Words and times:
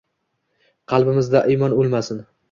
Qalbimizda 0.93 1.41
iymon 1.55 1.75
ulmasin 1.83 2.25